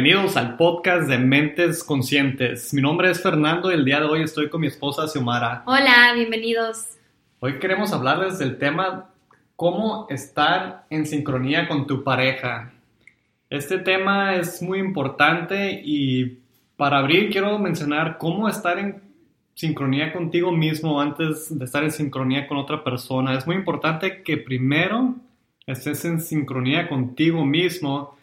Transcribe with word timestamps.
bienvenidos 0.00 0.36
al 0.36 0.56
podcast 0.56 1.08
de 1.08 1.18
Mentes 1.18 1.82
Conscientes. 1.82 2.72
Mi 2.72 2.80
nombre 2.80 3.10
es 3.10 3.20
Fernando 3.20 3.68
y 3.68 3.74
el 3.74 3.84
día 3.84 3.98
de 3.98 4.06
hoy 4.06 4.22
estoy 4.22 4.48
con 4.48 4.60
mi 4.60 4.68
esposa 4.68 5.08
Xiomara. 5.08 5.64
Hola, 5.66 6.12
bienvenidos. 6.14 6.86
Hoy 7.40 7.58
queremos 7.58 7.92
hablarles 7.92 8.38
del 8.38 8.58
tema 8.58 9.10
cómo 9.56 10.06
estar 10.08 10.86
en 10.88 11.04
sincronía 11.04 11.66
con 11.66 11.88
tu 11.88 12.04
pareja. 12.04 12.72
Este 13.50 13.78
tema 13.78 14.36
es 14.36 14.62
muy 14.62 14.78
importante 14.78 15.82
y 15.84 16.38
para 16.76 16.98
abrir 16.98 17.30
quiero 17.30 17.58
mencionar 17.58 18.18
cómo 18.18 18.48
estar 18.48 18.78
en 18.78 19.02
sincronía 19.54 20.12
contigo 20.12 20.52
mismo 20.52 21.00
antes 21.00 21.58
de 21.58 21.64
estar 21.64 21.82
en 21.82 21.90
sincronía 21.90 22.46
con 22.46 22.56
otra 22.56 22.84
persona. 22.84 23.36
Es 23.36 23.48
muy 23.48 23.56
importante 23.56 24.22
que 24.22 24.36
primero 24.36 25.16
estés 25.66 26.04
en 26.04 26.20
sincronía 26.20 26.88
contigo 26.88 27.44
mismo 27.44 28.16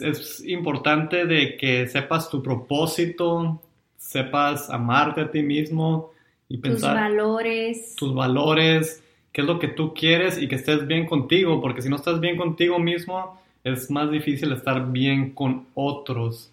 es 0.00 0.44
importante 0.46 1.26
de 1.26 1.56
que 1.56 1.88
sepas 1.88 2.30
tu 2.30 2.42
propósito, 2.42 3.60
sepas 3.96 4.70
amarte 4.70 5.22
a 5.22 5.30
ti 5.30 5.42
mismo 5.42 6.12
y 6.48 6.58
pensar 6.58 6.92
tus 6.92 7.00
valores, 7.00 7.96
tus 7.96 8.14
valores, 8.14 9.02
qué 9.32 9.40
es 9.40 9.46
lo 9.46 9.58
que 9.58 9.68
tú 9.68 9.92
quieres 9.92 10.40
y 10.40 10.46
que 10.46 10.54
estés 10.54 10.86
bien 10.86 11.06
contigo, 11.06 11.60
porque 11.60 11.82
si 11.82 11.88
no 11.88 11.96
estás 11.96 12.20
bien 12.20 12.36
contigo 12.36 12.78
mismo, 12.78 13.40
es 13.64 13.90
más 13.90 14.10
difícil 14.10 14.52
estar 14.52 14.92
bien 14.92 15.30
con 15.30 15.66
otros. 15.74 16.50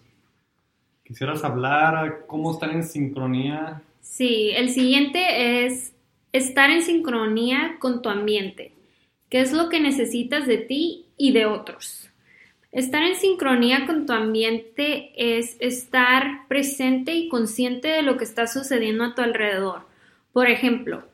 ¿Quisieras 1.04 1.44
hablar 1.44 2.24
cómo 2.26 2.52
estar 2.52 2.70
en 2.70 2.84
sincronía? 2.84 3.82
Sí, 4.00 4.50
el 4.56 4.70
siguiente 4.70 5.64
es 5.64 5.92
estar 6.32 6.70
en 6.70 6.82
sincronía 6.82 7.76
con 7.78 8.02
tu 8.02 8.08
ambiente. 8.08 8.72
¿Qué 9.28 9.40
es 9.40 9.52
lo 9.52 9.68
que 9.68 9.78
necesitas 9.78 10.46
de 10.46 10.58
ti 10.58 11.06
y 11.16 11.32
de 11.32 11.46
otros? 11.46 12.11
Estar 12.72 13.02
en 13.02 13.16
sincronía 13.16 13.84
con 13.84 14.06
tu 14.06 14.14
ambiente 14.14 15.12
es 15.14 15.56
estar 15.60 16.48
presente 16.48 17.12
y 17.12 17.28
consciente 17.28 17.88
de 17.88 18.00
lo 18.00 18.16
que 18.16 18.24
está 18.24 18.46
sucediendo 18.46 19.04
a 19.04 19.14
tu 19.14 19.20
alrededor. 19.20 19.86
Por 20.32 20.48
ejemplo, 20.48 21.04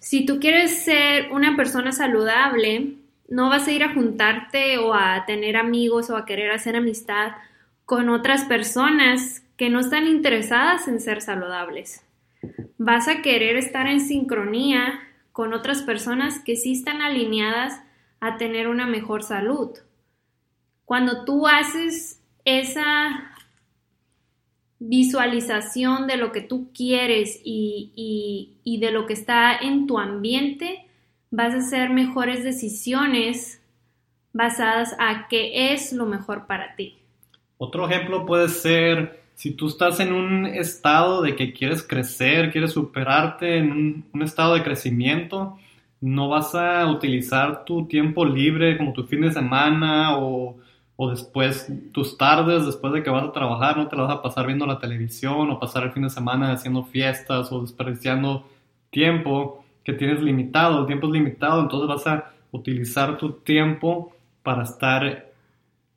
si 0.00 0.26
tú 0.26 0.40
quieres 0.40 0.82
ser 0.82 1.30
una 1.30 1.54
persona 1.54 1.92
saludable, 1.92 2.94
no 3.28 3.48
vas 3.48 3.68
a 3.68 3.72
ir 3.72 3.84
a 3.84 3.94
juntarte 3.94 4.78
o 4.78 4.92
a 4.92 5.24
tener 5.24 5.56
amigos 5.56 6.10
o 6.10 6.16
a 6.16 6.26
querer 6.26 6.50
hacer 6.50 6.74
amistad 6.74 7.32
con 7.84 8.08
otras 8.08 8.44
personas 8.46 9.44
que 9.56 9.70
no 9.70 9.78
están 9.78 10.08
interesadas 10.08 10.88
en 10.88 11.00
ser 11.00 11.22
saludables. 11.22 12.02
Vas 12.76 13.06
a 13.06 13.22
querer 13.22 13.56
estar 13.56 13.86
en 13.86 14.00
sincronía 14.00 14.98
con 15.30 15.54
otras 15.54 15.82
personas 15.82 16.40
que 16.40 16.56
sí 16.56 16.72
están 16.72 17.02
alineadas 17.02 17.80
a 18.18 18.36
tener 18.36 18.66
una 18.66 18.88
mejor 18.88 19.22
salud. 19.22 19.78
Cuando 20.84 21.24
tú 21.24 21.46
haces 21.46 22.20
esa 22.44 23.34
visualización 24.78 26.06
de 26.06 26.16
lo 26.16 26.30
que 26.32 26.42
tú 26.42 26.70
quieres 26.74 27.40
y, 27.42 28.78
de 28.80 28.90
lo 28.90 29.06
que 29.06 29.14
está 29.14 29.56
en 29.56 29.86
tu 29.86 29.98
ambiente, 29.98 30.86
vas 31.30 31.54
a 31.54 31.58
hacer 31.58 31.90
mejores 31.90 32.44
decisiones 32.44 33.62
basadas 34.32 34.94
a 34.98 35.26
qué 35.28 35.72
es 35.72 35.92
lo 35.92 36.06
mejor 36.06 36.46
para 36.46 36.74
ti. 36.76 36.98
Otro 37.56 37.88
ejemplo 37.88 38.26
puede 38.26 38.48
ser 38.48 39.24
si 39.34 39.52
tú 39.52 39.68
estás 39.68 40.00
en 40.00 40.12
un 40.12 40.46
estado 40.46 41.22
de 41.22 41.34
que 41.34 41.52
quieres 41.52 41.82
crecer, 41.82 42.52
quieres 42.52 42.72
superarte, 42.72 43.58
en 43.58 44.04
un 44.12 44.22
estado 44.22 44.54
de 44.54 44.62
crecimiento, 44.62 45.56
no 46.00 46.28
vas 46.28 46.54
a 46.54 46.86
utilizar 46.90 47.64
tu 47.64 47.86
tiempo 47.86 48.24
libre 48.24 48.76
como 48.76 48.92
tu 48.92 49.04
fin 49.04 49.22
de 49.22 49.32
semana 49.32 50.18
o 50.18 50.56
o 50.96 51.10
después 51.10 51.70
tus 51.92 52.16
tardes, 52.16 52.66
después 52.66 52.92
de 52.92 53.02
que 53.02 53.10
vas 53.10 53.24
a 53.24 53.32
trabajar, 53.32 53.76
no 53.76 53.88
te 53.88 53.96
las 53.96 54.08
vas 54.08 54.18
a 54.18 54.22
pasar 54.22 54.46
viendo 54.46 54.66
la 54.66 54.78
televisión 54.78 55.50
o 55.50 55.58
pasar 55.58 55.84
el 55.84 55.92
fin 55.92 56.04
de 56.04 56.10
semana 56.10 56.52
haciendo 56.52 56.84
fiestas 56.84 57.50
o 57.50 57.62
desperdiciando 57.62 58.46
tiempo 58.90 59.64
que 59.82 59.92
tienes 59.92 60.22
limitado, 60.22 60.80
el 60.80 60.86
tiempo 60.86 61.08
es 61.08 61.12
limitado, 61.12 61.60
entonces 61.60 61.88
vas 61.88 62.06
a 62.06 62.32
utilizar 62.52 63.18
tu 63.18 63.32
tiempo 63.32 64.12
para 64.42 64.62
estar 64.62 65.30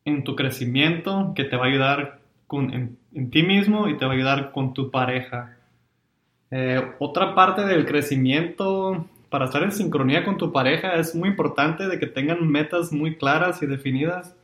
en 0.03 0.23
tu 0.23 0.35
crecimiento 0.35 1.33
que 1.35 1.43
te 1.43 1.55
va 1.55 1.65
a 1.65 1.69
ayudar 1.69 2.19
con, 2.47 2.73
en, 2.73 3.29
ti 3.29 3.43
mismo 3.43 3.87
y 3.87 3.97
te 3.97 4.05
va 4.05 4.13
a 4.13 4.15
ayudar 4.15 4.51
con 4.51 4.73
tu 4.73 4.89
pareja. 4.89 5.57
Eh, 6.49 6.81
otra 6.99 7.35
parte 7.35 7.65
del 7.65 7.85
crecimiento 7.85 9.05
para 9.29 9.45
estar 9.45 9.61
en 9.63 9.71
sincronía 9.71 10.23
con 10.23 10.37
tu 10.37 10.51
pareja 10.51 10.95
es 10.95 11.13
muy 11.13 11.29
importante 11.29 11.87
de 11.87 11.99
que 11.99 12.07
tengan 12.07 12.47
metas 12.47 12.91
muy 12.93 13.17
claras 13.17 13.61
y 13.61 13.67
definidas 13.67 14.36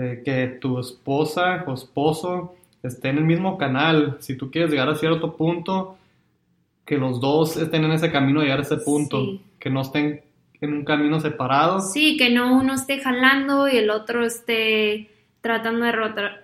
eh, 0.00 0.22
que 0.24 0.46
tu 0.60 0.78
esposa 0.78 1.62
o 1.66 1.74
esposo 1.74 2.54
esté 2.82 3.10
en 3.10 3.18
el 3.18 3.24
mismo 3.24 3.58
canal. 3.58 4.16
Si 4.20 4.34
tú 4.34 4.50
quieres 4.50 4.70
llegar 4.70 4.88
a 4.88 4.94
cierto 4.94 5.36
punto, 5.36 5.98
que 6.86 6.96
los 6.96 7.20
dos 7.20 7.58
estén 7.58 7.84
en 7.84 7.92
ese 7.92 8.10
camino 8.10 8.40
de 8.40 8.46
llegar 8.46 8.60
a 8.60 8.62
ese 8.62 8.78
punto, 8.78 9.38
que 9.58 9.68
no 9.68 9.82
estén 9.82 10.22
en 10.60 10.72
un 10.72 10.84
camino 10.84 11.20
separado. 11.20 11.80
Sí, 11.80 12.16
que 12.16 12.30
no 12.30 12.58
uno 12.58 12.74
esté 12.74 13.00
jalando 13.00 13.68
y 13.68 13.76
el 13.76 13.90
otro 13.90 14.24
esté 14.24 15.10
tratando 15.42 15.84
de 15.84 15.92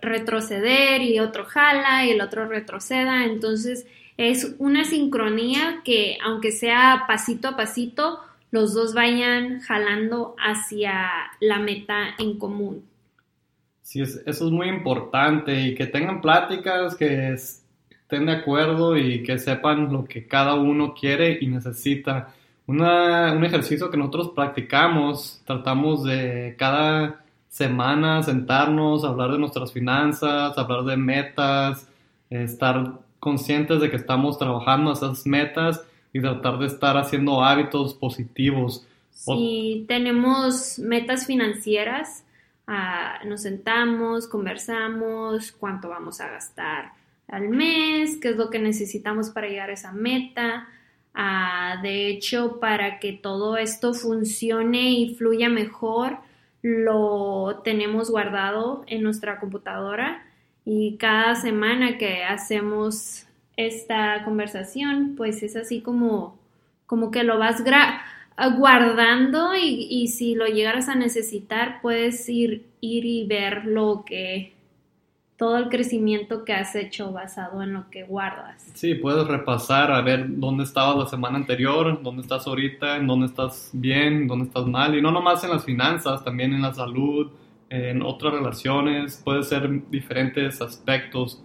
retroceder 0.02 1.02
y 1.02 1.18
otro 1.20 1.44
jala 1.44 2.04
y 2.04 2.10
el 2.10 2.20
otro 2.20 2.46
retroceda. 2.46 3.24
Entonces 3.24 3.86
es 4.16 4.54
una 4.58 4.84
sincronía 4.84 5.80
que 5.84 6.18
aunque 6.22 6.52
sea 6.52 7.04
pasito 7.06 7.48
a 7.48 7.56
pasito, 7.56 8.20
los 8.50 8.74
dos 8.74 8.94
vayan 8.94 9.60
jalando 9.60 10.34
hacia 10.38 11.10
la 11.40 11.58
meta 11.58 12.14
en 12.18 12.38
común. 12.38 12.84
Sí, 13.86 14.02
eso 14.02 14.20
es 14.26 14.40
muy 14.40 14.68
importante 14.68 15.60
y 15.60 15.76
que 15.76 15.86
tengan 15.86 16.20
pláticas, 16.20 16.96
que 16.96 17.34
estén 17.34 18.26
de 18.26 18.32
acuerdo 18.32 18.96
y 18.96 19.22
que 19.22 19.38
sepan 19.38 19.92
lo 19.92 20.04
que 20.04 20.26
cada 20.26 20.56
uno 20.56 20.92
quiere 20.92 21.38
y 21.40 21.46
necesita. 21.46 22.34
Una, 22.66 23.32
un 23.32 23.44
ejercicio 23.44 23.88
que 23.88 23.96
nosotros 23.96 24.32
practicamos, 24.34 25.40
tratamos 25.46 26.02
de 26.02 26.56
cada 26.58 27.24
semana 27.48 28.24
sentarnos, 28.24 29.04
hablar 29.04 29.30
de 29.30 29.38
nuestras 29.38 29.72
finanzas, 29.72 30.58
hablar 30.58 30.82
de 30.82 30.96
metas, 30.96 31.88
estar 32.28 32.98
conscientes 33.20 33.80
de 33.80 33.88
que 33.88 33.96
estamos 33.98 34.36
trabajando 34.36 34.94
esas 34.94 35.24
metas 35.28 35.80
y 36.12 36.20
tratar 36.20 36.58
de 36.58 36.66
estar 36.66 36.96
haciendo 36.96 37.44
hábitos 37.44 37.94
positivos. 37.94 38.84
Sí, 39.12 39.84
tenemos 39.86 40.80
metas 40.80 41.24
financieras 41.24 42.24
nos 43.24 43.42
sentamos, 43.42 44.26
conversamos, 44.26 45.52
cuánto 45.52 45.88
vamos 45.88 46.20
a 46.20 46.28
gastar 46.28 46.92
al 47.28 47.48
mes, 47.48 48.18
qué 48.18 48.30
es 48.30 48.36
lo 48.36 48.50
que 48.50 48.58
necesitamos 48.58 49.30
para 49.30 49.48
llegar 49.48 49.70
a 49.70 49.74
esa 49.74 49.92
meta. 49.92 50.68
de 51.82 52.08
hecho, 52.08 52.60
para 52.60 52.98
que 52.98 53.12
todo 53.12 53.56
esto 53.56 53.94
funcione 53.94 54.90
y 54.92 55.14
fluya 55.14 55.48
mejor, 55.48 56.18
lo 56.62 57.60
tenemos 57.64 58.10
guardado 58.10 58.84
en 58.88 59.02
nuestra 59.02 59.38
computadora 59.38 60.24
y 60.64 60.96
cada 60.96 61.36
semana 61.36 61.96
que 61.96 62.24
hacemos 62.24 63.26
esta 63.56 64.24
conversación, 64.24 65.14
pues 65.16 65.42
es 65.42 65.54
así 65.54 65.80
como, 65.80 66.36
como 66.86 67.10
que 67.10 67.22
lo 67.22 67.38
vas 67.38 67.62
gra 67.62 68.02
guardando 68.58 69.54
y, 69.54 70.08
si 70.08 70.34
lo 70.34 70.46
llegaras 70.46 70.88
a 70.88 70.94
necesitar 70.94 71.80
puedes 71.80 72.28
ir, 72.28 72.66
ir 72.80 73.04
y 73.04 73.26
ver 73.26 73.64
lo 73.64 74.04
que 74.06 74.54
todo 75.36 75.58
el 75.58 75.68
crecimiento 75.68 76.44
que 76.44 76.54
has 76.54 76.74
hecho 76.74 77.12
basado 77.12 77.62
en 77.62 77.74
lo 77.74 77.90
que 77.90 78.04
guardas. 78.04 78.70
Sí, 78.74 78.94
puedes 78.94 79.26
repasar 79.26 79.92
a 79.92 80.00
ver 80.00 80.24
dónde 80.28 80.64
estabas 80.64 80.96
la 80.96 81.06
semana 81.06 81.36
anterior, 81.36 82.02
dónde 82.02 82.22
estás 82.22 82.46
ahorita, 82.46 82.98
dónde 83.00 83.26
estás 83.26 83.70
bien, 83.74 84.26
dónde 84.26 84.46
estás 84.46 84.66
mal, 84.66 84.96
y 84.96 85.02
no 85.02 85.10
nomás 85.10 85.44
en 85.44 85.50
las 85.50 85.64
finanzas, 85.64 86.24
también 86.24 86.54
en 86.54 86.62
la 86.62 86.72
salud, 86.72 87.30
en 87.68 88.02
otras 88.02 88.32
relaciones, 88.32 89.20
puede 89.22 89.42
ser 89.42 89.90
diferentes 89.90 90.62
aspectos. 90.62 91.42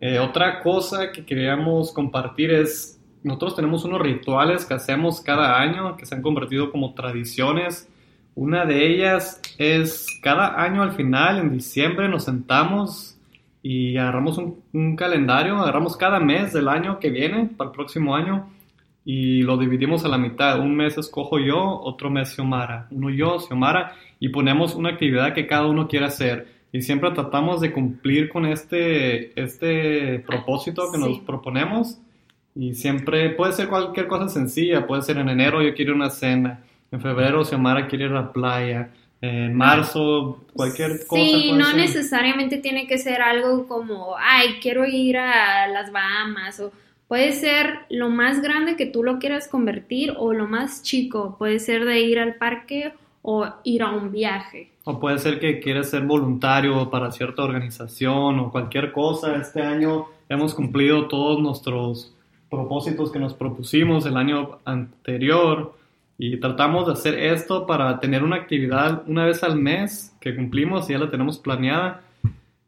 Eh, 0.00 0.18
otra 0.18 0.60
cosa 0.60 1.12
que 1.12 1.26
queríamos 1.26 1.92
compartir 1.92 2.50
es 2.52 2.99
nosotros 3.22 3.56
tenemos 3.56 3.84
unos 3.84 4.00
rituales 4.00 4.64
que 4.64 4.74
hacemos 4.74 5.20
cada 5.20 5.60
año 5.60 5.96
que 5.96 6.06
se 6.06 6.14
han 6.14 6.22
convertido 6.22 6.70
como 6.70 6.94
tradiciones. 6.94 7.88
Una 8.34 8.64
de 8.64 8.86
ellas 8.86 9.40
es 9.58 10.06
cada 10.22 10.62
año 10.62 10.82
al 10.82 10.92
final, 10.92 11.38
en 11.38 11.52
diciembre, 11.52 12.08
nos 12.08 12.24
sentamos 12.24 13.18
y 13.62 13.98
agarramos 13.98 14.38
un, 14.38 14.96
calendario, 14.96 15.56
agarramos 15.58 15.96
cada 15.96 16.18
mes 16.18 16.52
del 16.52 16.68
año 16.68 16.98
que 16.98 17.10
viene 17.10 17.50
para 17.56 17.70
el 17.70 17.76
próximo 17.76 18.16
año 18.16 18.48
y 19.04 19.42
lo 19.42 19.58
dividimos 19.58 20.04
a 20.04 20.08
la 20.08 20.16
mitad. 20.16 20.58
Un 20.60 20.74
mes 20.74 20.96
escojo 20.96 21.38
yo, 21.38 21.80
otro 21.82 22.08
mes 22.08 22.30
Xiomara, 22.30 22.88
uno 22.90 23.10
yo, 23.10 23.38
Xiomara, 23.38 23.92
y 24.18 24.30
ponemos 24.30 24.74
una 24.74 24.90
actividad 24.90 25.34
que 25.34 25.46
cada 25.46 25.66
uno 25.66 25.88
quiere 25.88 26.06
hacer. 26.06 26.60
Y 26.72 26.80
siempre 26.82 27.10
tratamos 27.10 27.60
de 27.60 27.72
cumplir 27.72 28.30
con 28.30 28.46
este, 28.46 29.38
este 29.38 30.20
propósito 30.20 30.90
que 30.92 30.98
nos 30.98 31.18
proponemos 31.20 32.00
y 32.54 32.74
siempre 32.74 33.30
puede 33.30 33.52
ser 33.52 33.68
cualquier 33.68 34.06
cosa 34.06 34.28
sencilla, 34.28 34.86
puede 34.86 35.02
ser 35.02 35.18
en 35.18 35.28
enero 35.28 35.62
yo 35.62 35.74
quiero 35.74 35.94
una 35.94 36.10
cena, 36.10 36.60
en 36.90 37.00
febrero 37.00 37.44
Xiomara 37.44 37.86
quiere 37.86 38.06
ir 38.06 38.10
a 38.10 38.22
la 38.22 38.32
playa, 38.32 38.90
en 39.20 39.54
marzo, 39.54 40.44
cualquier 40.54 41.06
cosa. 41.06 41.22
Sí, 41.22 41.52
no 41.52 41.72
necesariamente 41.74 42.56
tiene 42.56 42.86
que 42.86 42.98
ser 42.98 43.20
algo 43.20 43.68
como, 43.68 44.14
ay, 44.18 44.58
quiero 44.62 44.86
ir 44.86 45.18
a 45.18 45.68
las 45.68 45.92
Bahamas 45.92 46.58
o 46.60 46.72
puede 47.06 47.32
ser 47.32 47.80
lo 47.90 48.08
más 48.08 48.40
grande 48.40 48.76
que 48.76 48.86
tú 48.86 49.02
lo 49.02 49.18
quieras 49.18 49.46
convertir 49.46 50.14
o 50.16 50.32
lo 50.32 50.46
más 50.46 50.82
chico, 50.82 51.36
puede 51.38 51.58
ser 51.58 51.84
de 51.84 52.00
ir 52.00 52.18
al 52.18 52.36
parque 52.36 52.92
o 53.22 53.46
ir 53.64 53.82
a 53.82 53.90
un 53.90 54.10
viaje. 54.10 54.70
O 54.84 54.98
puede 54.98 55.18
ser 55.18 55.38
que 55.38 55.60
quieres 55.60 55.90
ser 55.90 56.02
voluntario 56.02 56.88
para 56.90 57.12
cierta 57.12 57.42
organización 57.42 58.38
o 58.38 58.50
cualquier 58.50 58.92
cosa. 58.92 59.36
Este 59.36 59.60
año 59.60 60.06
hemos 60.28 60.54
cumplido 60.54 61.06
todos 61.06 61.40
nuestros 61.40 62.14
propósitos 62.50 63.12
que 63.12 63.18
nos 63.18 63.34
propusimos 63.34 64.04
el 64.06 64.16
año 64.16 64.58
anterior 64.64 65.74
y 66.18 66.36
tratamos 66.38 66.86
de 66.86 66.92
hacer 66.92 67.18
esto 67.18 67.66
para 67.66 67.98
tener 68.00 68.22
una 68.22 68.36
actividad 68.36 69.04
una 69.06 69.24
vez 69.24 69.42
al 69.42 69.56
mes 69.56 70.14
que 70.20 70.34
cumplimos 70.34 70.90
y 70.90 70.92
ya 70.92 70.98
la 70.98 71.10
tenemos 71.10 71.38
planeada. 71.38 72.02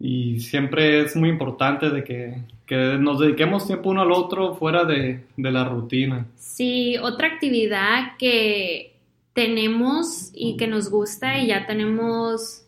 Y 0.01 0.41
siempre 0.41 1.03
es 1.03 1.15
muy 1.15 1.29
importante 1.29 1.91
de 1.91 2.03
que, 2.03 2.39
que 2.67 2.97
nos 2.99 3.21
dediquemos 3.21 3.67
tiempo 3.67 3.91
uno 3.91 4.03
al 4.03 4.11
otro 4.11 4.55
fuera 4.55 4.85
de, 4.85 5.25
de 5.37 5.51
la 5.51 5.65
rutina. 5.65 6.27
Sí, 6.37 6.97
otra 6.97 7.29
actividad 7.29 8.17
que 8.19 8.95
tenemos 9.35 10.31
y 10.35 10.57
que 10.57 10.67
nos 10.67 10.91
gusta 10.91 11.39
y 11.39 11.49
ya 11.49 11.67
tenemos 11.67 12.62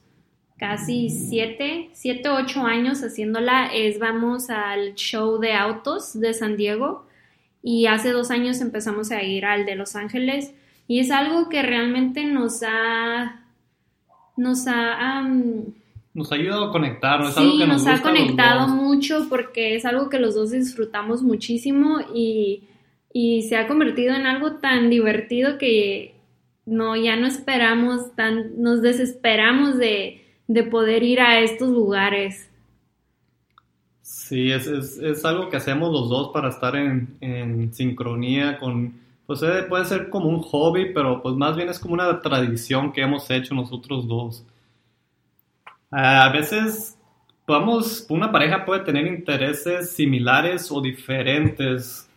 casi 0.57 1.11
siete, 1.11 1.91
siete, 1.93 2.29
ocho 2.29 2.65
años 2.65 3.01
haciéndola 3.01 3.67
es 3.75 3.99
vamos 3.99 4.51
al 4.51 4.95
show 4.95 5.39
de 5.39 5.53
autos 5.53 6.19
de 6.19 6.33
San 6.33 6.57
Diego 6.57 7.07
y 7.63 7.87
hace 7.87 8.13
dos 8.13 8.31
años 8.31 8.61
empezamos 8.61 9.11
a 9.11 9.23
ir 9.23 9.45
al 9.45 9.67
de 9.67 9.75
Los 9.75 9.97
Ángeles 9.97 10.55
y 10.87 11.01
es 11.01 11.11
algo 11.11 11.49
que 11.49 11.63
realmente 11.63 12.25
nos 12.25 12.63
ha, 12.63 13.43
nos 14.37 14.67
ha, 14.67 15.23
nos 16.13 16.31
ha 16.31 16.35
ayudado 16.35 16.67
a 16.67 16.73
conectar, 16.73 17.25
sí, 17.33 17.41
algo 17.41 17.59
que 17.59 17.67
nos, 17.67 17.87
ha 17.87 18.03
conectado 18.03 18.69
mucho 18.69 19.27
porque 19.29 19.75
es 19.75 19.85
algo 19.85 20.09
que 20.09 20.19
los 20.19 20.35
dos 20.35 20.51
disfrutamos 20.51 21.23
muchísimo 21.23 21.99
y, 22.15 22.65
y 23.13 23.43
se 23.43 23.57
ha 23.57 23.67
convertido 23.67 24.15
en 24.15 24.27
algo 24.27 24.57
tan 24.57 24.91
divertido 24.91 25.59
que 25.59 26.15
no, 26.67 26.97
ya 26.97 27.17
no 27.17 27.27
esperamos, 27.27 28.15
tan, 28.15 28.63
nos 28.63 28.83
desesperamos 28.83 29.79
de, 29.79 30.24
poder 30.71 31.03
ir 31.03 31.21
a 31.21 31.41
estos 31.41 31.69
lugares. 31.69 32.51
Sí, 34.03 34.51
es, 34.51 34.67
es, 34.67 35.25
algo 35.25 35.49
que 35.49 35.57
hacemos 35.57 35.91
los 35.91 36.09
dos 36.09 36.31
para 36.33 36.51
estar 36.51 36.77
en, 36.77 37.17
en 37.21 37.73
sincronía 37.73 38.59
con, 38.59 39.01
pues 39.27 39.43
eh, 39.43 39.65
puede 39.69 39.87
ser 39.87 40.11
como 40.11 40.29
un 40.29 40.41
hobby, 40.41 40.93
pero 40.93 41.23
pues 41.23 41.35
más 41.37 41.57
bien 41.57 41.69
es 41.71 41.79
como 41.79 41.95
una 41.95 42.21
tradición 42.21 42.93
que 42.93 43.03
hemos 43.03 43.31
hecho 43.31 43.55
nosotros 43.55 44.07
dos. 44.07 44.45
A 45.91 46.29
veces, 46.31 46.99
vamos, 47.47 48.07
una 48.09 48.31
pareja 48.31 48.65
puede 48.65 48.85
tener 48.85 49.07
intereses 49.07 49.93
similares 49.93 50.71
o 50.71 50.81
diferentes. 50.81 52.09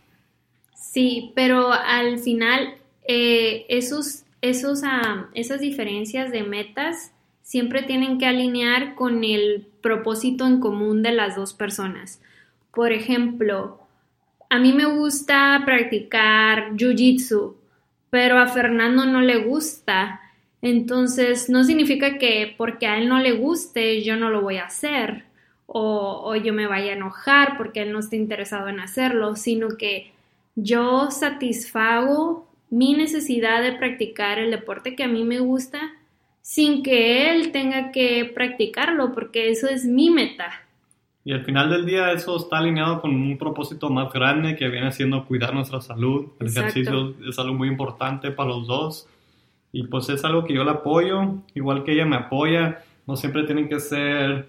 Sí, 0.75 1.31
pero 1.35 1.71
al 1.71 2.19
final 2.19 2.75
eh, 3.07 3.65
esos, 3.69 4.24
esos, 4.41 4.81
ah, 4.83 5.29
esas 5.33 5.62
diferencias 5.62 6.31
de 6.31 6.44
metas 6.44 7.13
siempre 7.47 7.81
tienen 7.81 8.17
que 8.17 8.25
alinear 8.25 8.94
con 8.95 9.23
el 9.23 9.65
propósito 9.81 10.45
en 10.45 10.59
común 10.59 11.01
de 11.01 11.13
las 11.13 11.38
dos 11.38 11.53
personas. 11.53 12.21
Por 12.73 12.91
ejemplo, 12.91 13.79
a 14.49 14.59
mí 14.59 14.73
me 14.73 14.83
gusta 14.83 15.61
practicar 15.63 16.73
jiu-jitsu, 16.73 17.55
pero 18.09 18.38
a 18.38 18.47
Fernando 18.47 19.05
no 19.05 19.21
le 19.21 19.38
gusta. 19.45 20.19
Entonces, 20.61 21.49
no 21.49 21.63
significa 21.63 22.17
que 22.17 22.53
porque 22.57 22.85
a 22.85 22.97
él 22.97 23.07
no 23.07 23.19
le 23.19 23.31
guste, 23.31 24.03
yo 24.03 24.17
no 24.17 24.29
lo 24.29 24.41
voy 24.41 24.57
a 24.57 24.65
hacer 24.65 25.23
o, 25.67 26.35
yo 26.35 26.51
me 26.51 26.67
vaya 26.67 26.91
a 26.91 26.95
enojar 26.95 27.55
porque 27.55 27.83
él 27.83 27.93
no 27.93 28.00
está 28.00 28.17
interesado 28.17 28.67
en 28.67 28.81
hacerlo, 28.81 29.38
sino 29.38 29.77
que 29.77 30.11
yo 30.55 31.11
satisfago 31.11 32.45
mi 32.69 32.93
necesidad 32.93 33.61
de 33.61 33.71
practicar 33.71 34.38
el 34.38 34.51
deporte 34.51 34.97
que 34.97 35.03
a 35.03 35.07
mí 35.07 35.23
me 35.23 35.39
gusta 35.39 35.93
sin 36.47 36.81
que 36.81 37.29
él 37.29 37.51
tenga 37.51 37.91
que 37.91 38.31
practicarlo, 38.33 39.11
porque 39.13 39.49
eso 39.49 39.67
es 39.67 39.83
mi 39.83 40.09
meta. 40.09 40.49
Y 41.25 41.33
al 41.33 41.44
final 41.44 41.69
del 41.69 41.85
día 41.85 42.13
eso 42.13 42.38
está 42.38 42.59
alineado 42.59 43.01
con 43.01 43.13
un 43.13 43.38
propósito 43.38 43.89
más 43.89 44.13
grande 44.13 44.55
que 44.55 44.69
viene 44.69 44.94
siendo 44.94 45.25
cuidar 45.25 45.53
nuestra 45.53 45.81
salud. 45.81 46.27
El 46.39 46.47
ejercicio 46.47 47.15
es 47.27 47.38
algo 47.38 47.53
muy 47.53 47.67
importante 47.67 48.31
para 48.31 48.47
los 48.47 48.65
dos. 48.65 49.09
Y 49.73 49.88
pues 49.88 50.07
es 50.07 50.23
algo 50.23 50.45
que 50.45 50.53
yo 50.53 50.63
le 50.63 50.71
apoyo, 50.71 51.35
igual 51.53 51.83
que 51.83 51.91
ella 51.91 52.05
me 52.05 52.15
apoya. 52.15 52.81
No 53.05 53.17
siempre 53.17 53.43
tienen 53.43 53.67
que 53.67 53.81
ser 53.81 54.47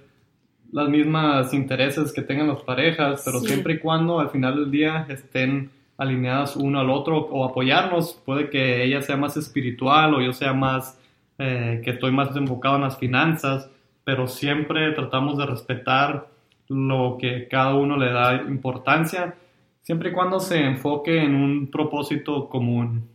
las 0.70 0.88
mismas 0.88 1.52
intereses 1.52 2.12
que 2.12 2.22
tengan 2.22 2.46
las 2.46 2.60
parejas, 2.60 3.22
pero 3.24 3.40
siempre 3.40 3.74
y 3.74 3.78
cuando 3.80 4.20
al 4.20 4.30
final 4.30 4.54
del 4.54 4.70
día 4.70 5.04
estén 5.08 5.72
alineadas 5.96 6.54
uno 6.54 6.78
al 6.78 6.90
otro 6.90 7.18
o 7.18 7.44
apoyarnos. 7.44 8.22
Puede 8.24 8.50
que 8.50 8.84
ella 8.84 9.02
sea 9.02 9.16
más 9.16 9.36
espiritual 9.36 10.14
o 10.14 10.22
yo 10.22 10.32
sea 10.32 10.52
más, 10.52 10.96
eh, 11.38 11.80
que 11.84 11.90
estoy 11.90 12.10
más 12.10 12.34
enfocado 12.36 12.76
en 12.76 12.82
las 12.82 12.98
finanzas, 12.98 13.70
pero 14.04 14.26
siempre 14.26 14.92
tratamos 14.92 15.38
de 15.38 15.46
respetar 15.46 16.28
lo 16.68 17.16
que 17.18 17.46
cada 17.48 17.74
uno 17.74 17.96
le 17.96 18.12
da 18.12 18.34
importancia, 18.42 19.34
siempre 19.82 20.10
y 20.10 20.12
cuando 20.12 20.40
se 20.40 20.58
enfoque 20.60 21.22
en 21.22 21.34
un 21.34 21.70
propósito 21.70 22.48
común. 22.48 23.08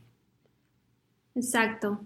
Exacto. 1.35 1.99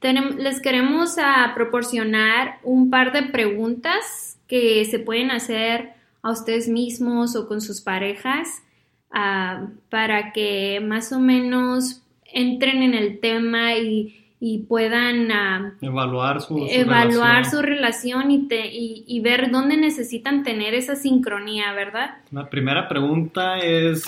les 0.00 0.60
queremos 0.62 1.18
a 1.18 1.52
proporcionar 1.54 2.58
un 2.62 2.88
par 2.88 3.12
de 3.12 3.24
preguntas 3.24 4.38
que 4.46 4.84
se 4.84 4.98
pueden 4.98 5.30
hacer 5.30 5.92
a 6.22 6.30
ustedes 6.30 6.68
mismos 6.68 7.36
o 7.36 7.48
con 7.48 7.60
sus 7.60 7.80
parejas 7.80 8.62
para 9.90 10.32
que 10.32 10.80
más 10.80 11.12
o 11.12 11.20
menos 11.20 12.02
entren 12.24 12.82
en 12.82 12.94
el 12.94 13.20
tema 13.20 13.74
y 13.74 14.27
y 14.40 14.58
puedan 14.58 15.30
ah, 15.32 15.74
evaluar, 15.80 16.40
su, 16.40 16.66
evaluar 16.70 17.36
relación. 17.36 17.50
su 17.50 17.62
relación 17.62 18.30
y, 18.30 18.46
te, 18.46 18.70
y, 18.70 19.20
ver 19.20 19.50
dónde 19.50 19.76
necesitan 19.76 20.44
tener 20.44 20.74
esa 20.74 20.94
sincronía, 20.94 21.72
¿verdad? 21.72 22.18
La 22.30 22.48
primera 22.48 22.86
pregunta 22.86 23.58
es, 23.58 24.04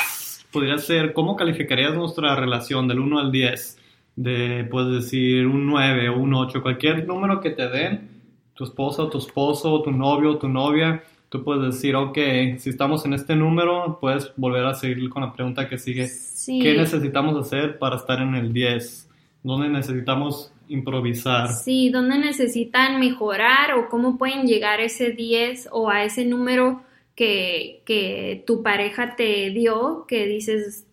podría 0.53 0.79
ser, 0.79 1.13
¿cómo 1.13 1.35
calificarías 1.35 1.95
nuestra 1.95 2.37
relación 2.37 2.87
del 2.87 3.01
1 3.01 3.19
al 3.19 3.33
10? 3.33 3.79
De, 4.17 4.69
puedes 4.71 5.05
decir, 5.05 5.47
un 5.47 5.67
9 5.67 6.11
o 6.11 6.19
un 6.19 6.35
8, 6.35 6.63
cualquier 6.63 7.07
número 7.07 7.41
que 7.41 7.51
te 7.51 7.69
den, 7.69 8.09
tu 8.55 8.65
esposa 8.65 9.09
tu 9.09 9.19
esposo, 9.19 9.83
tu 9.83 9.91
novio 9.91 10.37
tu 10.37 10.47
novia, 10.47 11.03
tú 11.29 11.43
puedes 11.43 11.75
decir, 11.75 11.97
ok, 11.97 12.19
si 12.59 12.71
estamos 12.71 13.05
en 13.07 13.15
este 13.15 13.35
número, 13.35 13.99
puedes 14.01 14.33
volver 14.37 14.67
a 14.67 14.75
seguir 14.75 15.09
con 15.09 15.23
la 15.23 15.33
pregunta 15.33 15.69
que 15.69 15.79
sigue. 15.79 16.09
¿Qué 16.47 16.77
necesitamos 16.77 17.37
hacer 17.37 17.79
para 17.79 17.97
estar 17.97 18.21
en 18.21 18.35
el 18.35 18.53
10? 18.53 19.10
¿Dónde 19.43 19.69
necesitamos 19.69 20.53
improvisar? 20.69 21.49
Sí, 21.49 21.91
¿dónde 21.91 22.19
necesitan 22.19 23.01
mejorar 23.01 23.75
o 23.75 23.89
cómo 23.89 24.19
pueden 24.19 24.47
llegar 24.47 24.81
a 24.81 24.85
ese 24.85 25.11
10 25.11 25.69
o 25.73 25.91
a 25.91 26.05
ese 26.05 26.25
número 26.25 26.83
que, 27.15 27.83
que 27.87 28.45
tu 28.47 28.63
pareja 28.63 29.17
te 29.17 29.51
dio, 29.51 30.05
que 30.07 30.27
dices 30.27 30.87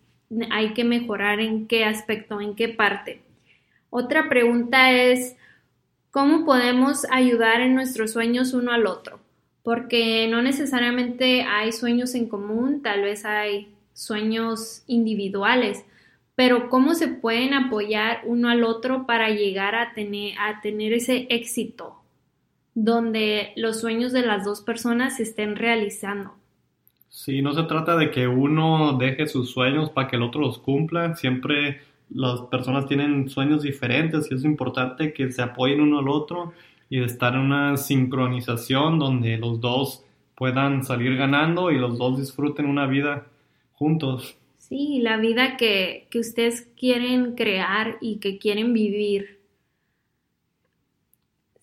hay 0.52 0.74
que 0.74 0.84
mejorar 0.84 1.40
en 1.40 1.68
qué 1.68 1.86
aspecto, 1.86 2.42
en 2.42 2.56
qué 2.56 2.70
parte? 2.70 3.22
Otra 3.90 4.28
pregunta 4.30 4.92
es, 4.92 5.36
¿cómo 6.12 6.46
podemos 6.46 7.06
ayudar 7.12 7.62
en 7.62 7.76
nuestros 7.76 8.12
sueños 8.12 8.54
uno 8.54 8.72
al 8.72 8.88
otro? 8.88 9.20
Porque 9.64 10.28
no 10.30 10.42
necesariamente 10.42 11.44
hay 11.44 11.72
sueños 11.72 12.16
en 12.16 12.28
común, 12.28 12.82
tal 12.82 13.02
vez 13.02 13.26
hay 13.26 13.74
sueños 13.94 14.84
individuales 14.88 15.84
pero 16.38 16.70
cómo 16.70 16.94
se 16.94 17.08
pueden 17.08 17.56
apoyar 17.56 18.22
uno 18.24 18.50
al 18.50 18.64
otro 18.64 19.08
para 19.08 19.32
llegar 19.32 19.74
a 19.74 19.94
tener, 19.96 20.94
ese 20.94 21.26
éxito 21.32 21.96
donde 22.76 23.54
los 23.56 23.82
sueños 23.82 24.12
de 24.12 24.22
las 24.22 24.46
dos 24.46 24.62
personas 24.62 25.18
se 25.18 25.24
estén 25.24 25.56
realizando. 25.56 26.36
Sí, 27.10 27.42
no 27.42 27.54
se 27.54 27.64
trata 27.64 27.98
de 27.98 28.12
que 28.12 28.28
uno 28.28 29.00
deje 29.00 29.26
sus 29.26 29.50
sueños 29.50 29.90
para 29.90 30.08
que 30.08 30.18
el 30.18 30.22
otro 30.22 30.40
los 30.40 30.60
cumpla, 30.60 31.16
siempre 31.16 31.82
las 32.12 32.42
personas 32.42 32.86
tienen 32.86 33.30
sueños 33.30 33.64
diferentes 33.64 34.30
y 34.30 34.36
es 34.36 34.44
importante 34.44 35.14
que 35.14 35.32
se 35.32 35.42
apoyen 35.42 35.82
uno 35.82 35.98
al 35.98 36.08
otro 36.08 36.54
y 36.88 37.02
estar 37.02 37.34
en 37.34 37.40
una 37.40 37.78
sincronización 37.78 39.00
donde 39.00 39.38
los 39.38 39.60
dos 39.60 40.06
puedan 40.36 40.84
salir 40.84 41.18
ganando 41.18 41.72
y 41.72 41.80
los 41.80 41.98
dos 41.98 42.20
disfruten 42.20 42.68
una 42.68 42.86
vida 42.86 43.26
juntos. 43.74 44.38
Sí, 44.68 45.00
la 45.02 45.16
vida 45.16 45.56
que, 45.56 46.10
ustedes 46.14 46.68
quieren 46.78 47.36
crear 47.36 47.98
y 48.02 48.18
que 48.18 48.38
quieren 48.38 48.74
vivir. 48.74 49.40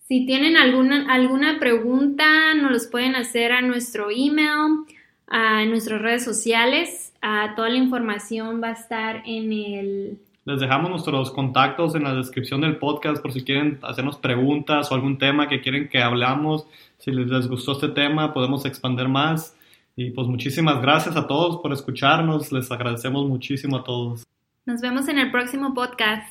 Si 0.07 0.25
tienen 0.25 0.57
alguna, 0.57 1.13
alguna 1.13 1.59
pregunta, 1.59 2.55
nos 2.55 2.71
los 2.71 2.87
pueden 2.87 3.15
hacer 3.15 3.51
a 3.51 3.61
nuestro 3.61 4.07
email, 4.09 4.85
a 5.27 5.65
nuestras 5.65 6.01
redes 6.01 6.23
sociales. 6.23 7.13
A 7.21 7.53
toda 7.55 7.69
la 7.69 7.77
información 7.77 8.59
va 8.61 8.69
a 8.69 8.73
estar 8.73 9.21
en 9.27 9.53
el 9.53 10.19
Les 10.45 10.59
dejamos 10.59 10.89
nuestros 10.89 11.29
contactos 11.29 11.93
en 11.93 12.03
la 12.03 12.15
descripción 12.15 12.61
del 12.61 12.77
podcast 12.77 13.21
por 13.21 13.31
si 13.33 13.43
quieren 13.43 13.77
hacernos 13.83 14.17
preguntas 14.17 14.91
o 14.91 14.95
algún 14.95 15.19
tema 15.19 15.47
que 15.47 15.61
quieren 15.61 15.89
que 15.89 16.01
hablamos. 16.01 16.65
Si 16.97 17.11
les 17.11 17.47
gustó 17.47 17.73
este 17.73 17.89
tema, 17.89 18.33
podemos 18.33 18.65
expandir 18.65 19.07
más. 19.07 19.55
Y 19.95 20.11
pues 20.11 20.27
muchísimas 20.27 20.81
gracias 20.81 21.15
a 21.15 21.25
todos 21.25 21.61
por 21.61 21.71
escucharnos, 21.71 22.51
les 22.51 22.69
agradecemos 22.69 23.27
muchísimo 23.27 23.77
a 23.77 23.83
todos. 23.83 24.23
Nos 24.65 24.81
vemos 24.81 25.07
en 25.07 25.19
el 25.19 25.31
próximo 25.31 25.73
podcast. 25.73 26.27